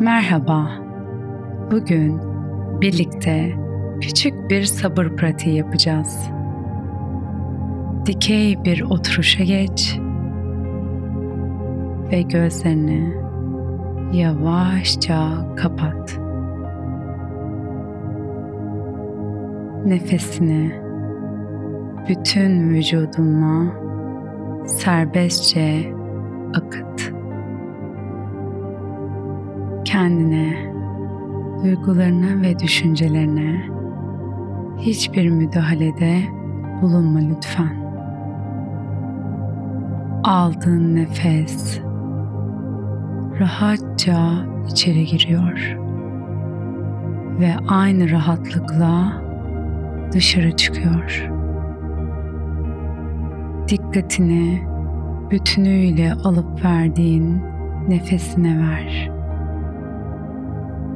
Merhaba. 0.00 0.70
Bugün 1.70 2.20
birlikte 2.80 3.52
küçük 4.00 4.50
bir 4.50 4.64
sabır 4.64 5.16
pratiği 5.16 5.56
yapacağız. 5.56 6.30
Dikey 8.06 8.64
bir 8.64 8.80
oturuşa 8.80 9.44
geç 9.44 9.98
ve 12.12 12.22
gözlerini 12.22 13.14
yavaşça 14.12 15.46
kapat. 15.56 16.18
Nefesini 19.86 20.72
bütün 22.08 22.70
vücudunla 22.70 23.72
serbestçe 24.66 25.92
akıt 26.54 26.87
kendine, 29.98 30.72
duygularına 31.62 32.42
ve 32.42 32.58
düşüncelerine 32.58 33.64
hiçbir 34.78 35.30
müdahalede 35.30 36.18
bulunma 36.82 37.18
lütfen. 37.18 37.76
Aldığın 40.24 40.94
nefes 40.94 41.80
rahatça 43.40 44.46
içeri 44.70 45.04
giriyor 45.04 45.76
ve 47.40 47.54
aynı 47.68 48.10
rahatlıkla 48.10 49.22
dışarı 50.12 50.56
çıkıyor. 50.56 51.30
Dikkatini 53.68 54.62
bütünüyle 55.30 56.12
alıp 56.12 56.64
verdiğin 56.64 57.42
nefesine 57.88 58.58
ver 58.58 59.17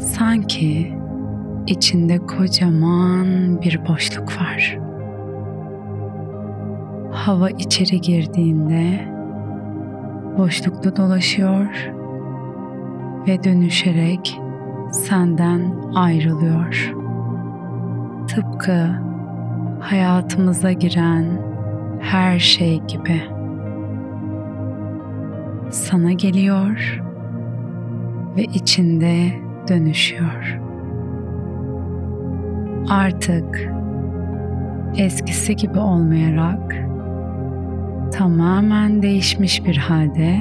Sanki 0.00 0.96
içinde 1.66 2.18
kocaman 2.18 3.60
bir 3.62 3.86
boşluk 3.88 4.40
var. 4.40 4.78
Hava 7.12 7.50
içeri 7.50 8.00
girdiğinde 8.00 9.08
boşlukta 10.38 10.96
dolaşıyor 10.96 11.92
ve 13.28 13.44
dönüşerek 13.44 14.40
senden 14.92 15.74
ayrılıyor. 15.94 16.94
Tıpkı 18.28 18.88
hayatımıza 19.80 20.72
giren 20.72 21.42
her 22.00 22.38
şey 22.38 22.80
gibi. 22.80 23.22
Sana 25.70 26.12
geliyor 26.12 27.02
ve 28.36 28.42
içinde 28.42 29.49
dönüşüyor. 29.68 30.60
Artık 32.88 33.72
eskisi 34.96 35.56
gibi 35.56 35.78
olmayarak 35.78 36.74
tamamen 38.12 39.02
değişmiş 39.02 39.64
bir 39.64 39.76
halde 39.76 40.36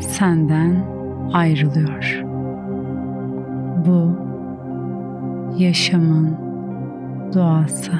senden 0.00 0.84
ayrılıyor. 1.32 2.22
Bu 3.86 4.12
yaşamın 5.58 6.36
doğası. 7.34 7.92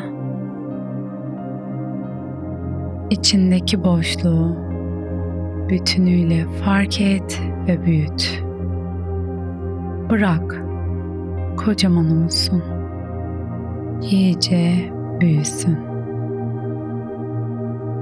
İçindeki 3.11 3.84
boşluğu 3.84 4.56
bütünüyle 5.69 6.44
fark 6.65 7.00
et 7.00 7.43
ve 7.69 7.87
büyüt. 7.87 8.48
Bırak 10.11 10.63
kocaman 11.57 12.25
olsun. 12.25 12.63
İyice 14.03 14.93
büyüsün. 15.21 15.79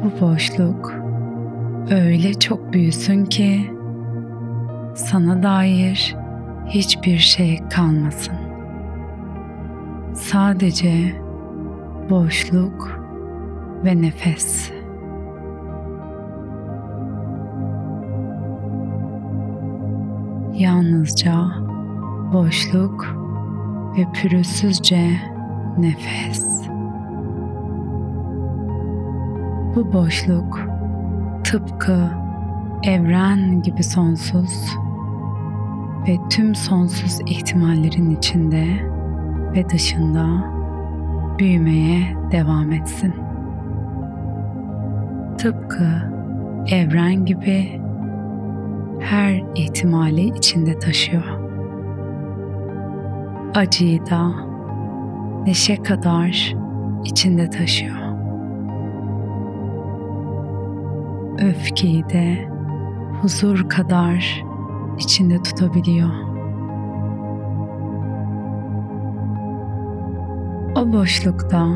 Bu 0.04 0.20
boşluk 0.20 0.92
öyle 1.90 2.34
çok 2.34 2.72
büyüsün 2.72 3.24
ki 3.24 3.70
sana 4.94 5.42
dair 5.42 6.16
hiçbir 6.66 7.18
şey 7.18 7.60
kalmasın. 7.68 8.36
Sadece 10.14 11.22
boşluk 12.10 13.00
ve 13.84 14.02
nefes. 14.02 14.72
Yalnızca 20.54 21.65
boşluk 22.32 23.16
ve 23.96 24.06
pürüzsüzce 24.12 25.10
nefes. 25.78 26.68
Bu 29.76 29.92
boşluk 29.92 30.60
tıpkı 31.44 32.10
evren 32.82 33.62
gibi 33.62 33.82
sonsuz 33.82 34.76
ve 36.08 36.16
tüm 36.30 36.54
sonsuz 36.54 37.20
ihtimallerin 37.26 38.10
içinde 38.10 38.66
ve 39.54 39.68
dışında 39.70 40.26
büyümeye 41.38 42.16
devam 42.32 42.72
etsin. 42.72 43.14
Tıpkı 45.38 45.86
evren 46.70 47.24
gibi 47.24 47.80
her 49.00 49.42
ihtimali 49.54 50.24
içinde 50.28 50.78
taşıyor 50.78 51.35
acıyı 53.56 54.06
da 54.06 54.32
neşe 55.46 55.82
kadar 55.82 56.54
içinde 57.04 57.50
taşıyor. 57.50 57.96
Öfkeyi 61.38 62.04
de 62.08 62.48
huzur 63.22 63.68
kadar 63.68 64.44
içinde 64.98 65.42
tutabiliyor. 65.42 66.10
O 70.76 70.92
boşlukta 70.92 71.66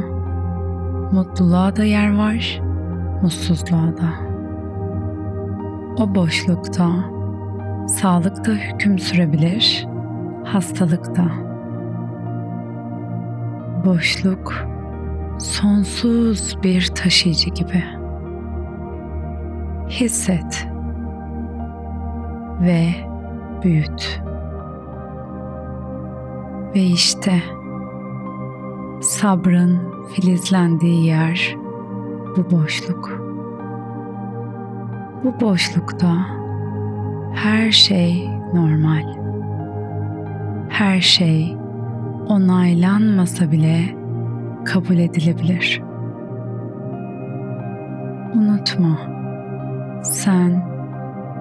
mutluluğa 1.13 1.77
da 1.77 1.85
yer 1.85 2.19
var, 2.19 2.63
mutsuzluğa 3.23 3.97
da. 3.97 4.11
O 5.99 6.15
boşlukta 6.15 6.89
sağlık 7.89 8.47
da 8.47 8.51
hüküm 8.51 8.99
sürebilir, 8.99 9.87
hastalık 10.45 11.17
da 11.17 11.50
boşluk 13.85 14.55
sonsuz 15.39 16.59
bir 16.63 16.87
taşıyıcı 16.87 17.51
gibi. 17.51 17.85
Hisset 19.89 20.69
ve 22.61 22.89
büyüt. 23.63 24.21
Ve 26.75 26.81
işte 26.81 27.43
sabrın 29.01 29.79
filizlendiği 30.15 31.07
yer 31.07 31.57
bu 32.37 32.51
boşluk. 32.51 33.21
Bu 35.25 35.41
boşlukta 35.41 36.27
her 37.34 37.71
şey 37.71 38.31
normal. 38.54 39.15
Her 40.69 41.01
şey 41.01 41.59
onaylanmasa 42.30 43.53
bile 43.53 43.80
kabul 44.65 44.98
edilebilir. 44.98 45.82
Unutma, 48.34 48.98
sen 50.03 50.62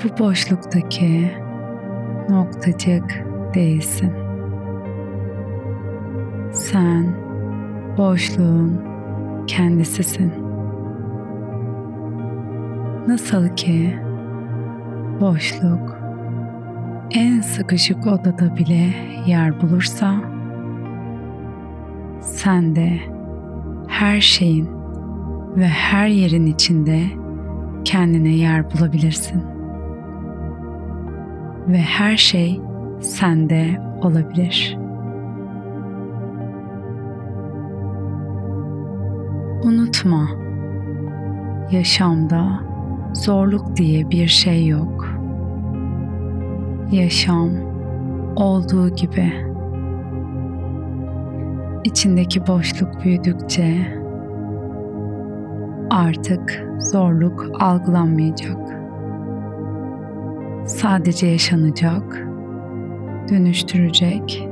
bu 0.04 0.24
boşluktaki 0.24 1.32
noktacık 2.30 3.26
değilsin. 3.54 4.14
Sen 6.52 7.16
boşluğun 7.98 8.82
kendisisin. 9.48 10.34
Nasıl 13.08 13.56
ki 13.56 14.00
boşluk 15.22 16.00
en 17.12 17.42
sıkışık 17.42 18.08
odada 18.08 18.58
bile 18.58 18.94
yer 19.28 19.62
bulursa 19.62 20.29
sen 22.22 22.76
de 22.76 23.00
her 23.88 24.22
şeyin 24.22 24.70
ve 25.56 25.68
her 25.68 26.08
yerin 26.08 26.46
içinde 26.46 27.04
kendine 27.86 28.30
yer 28.30 28.72
bulabilirsin. 28.72 29.44
Ve 31.68 31.78
her 31.78 32.18
şey 32.18 32.62
sende 33.00 33.82
olabilir. 34.02 34.78
Unutma, 39.64 40.28
yaşamda 41.72 42.60
zorluk 43.14 43.76
diye 43.76 44.10
bir 44.10 44.28
şey 44.28 44.68
yok. 44.68 45.08
Yaşam 46.92 47.50
olduğu 48.36 48.96
gibi 48.96 49.49
içindeki 51.84 52.48
boşluk 52.48 53.04
büyüdükçe 53.04 54.00
artık 55.90 56.68
zorluk 56.80 57.62
algılanmayacak. 57.62 58.58
Sadece 60.66 61.28
yaşanacak, 61.28 62.28
dönüştürecek, 63.30 64.50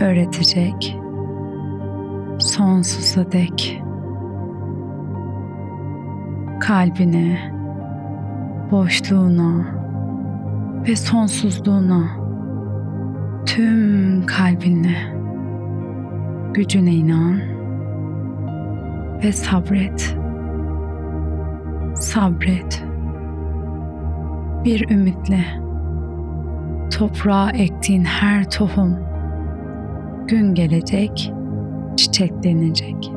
öğretecek 0.00 0.96
sonsuza 2.38 3.32
dek 3.32 3.82
kalbine, 6.60 7.52
boşluğuna 8.70 9.66
ve 10.88 10.96
sonsuzluğuna 10.96 12.02
tüm 13.46 14.26
kalbinle 14.26 15.15
gücüne 16.56 16.94
inan 16.94 17.40
ve 19.24 19.32
sabret. 19.32 20.16
Sabret. 21.94 22.84
Bir 24.64 24.90
ümitle 24.90 25.44
toprağa 26.98 27.50
ektiğin 27.50 28.04
her 28.04 28.50
tohum 28.50 28.96
gün 30.28 30.54
gelecek, 30.54 31.32
çiçeklenecek. 31.96 33.12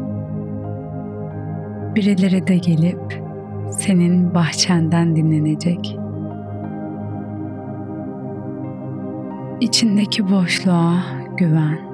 Birileri 1.95 2.47
de 2.47 2.57
gelip 2.57 3.24
senin 3.71 4.33
bahçenden 4.33 5.15
dinlenecek. 5.15 5.97
İçindeki 9.62 10.31
boşluğa 10.31 10.95
güven 11.38 11.88